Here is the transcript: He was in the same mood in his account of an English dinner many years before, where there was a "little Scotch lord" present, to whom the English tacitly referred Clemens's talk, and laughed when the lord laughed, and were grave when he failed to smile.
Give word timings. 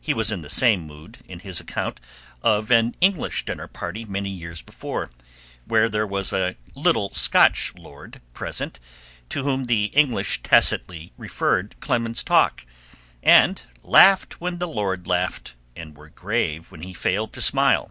He 0.00 0.14
was 0.14 0.30
in 0.30 0.42
the 0.42 0.48
same 0.48 0.86
mood 0.86 1.18
in 1.26 1.40
his 1.40 1.58
account 1.58 1.98
of 2.44 2.70
an 2.70 2.94
English 3.00 3.44
dinner 3.44 3.68
many 4.06 4.30
years 4.30 4.62
before, 4.62 5.10
where 5.64 5.88
there 5.88 6.06
was 6.06 6.32
a 6.32 6.54
"little 6.76 7.10
Scotch 7.12 7.72
lord" 7.76 8.20
present, 8.32 8.78
to 9.30 9.42
whom 9.42 9.64
the 9.64 9.86
English 9.86 10.44
tacitly 10.44 11.12
referred 11.16 11.74
Clemens's 11.80 12.22
talk, 12.22 12.66
and 13.20 13.62
laughed 13.82 14.40
when 14.40 14.58
the 14.58 14.68
lord 14.68 15.08
laughed, 15.08 15.56
and 15.74 15.96
were 15.96 16.10
grave 16.10 16.70
when 16.70 16.82
he 16.82 16.94
failed 16.94 17.32
to 17.32 17.40
smile. 17.40 17.90